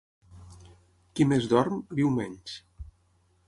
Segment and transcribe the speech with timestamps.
[1.19, 2.57] Qui més dorm, viu menys.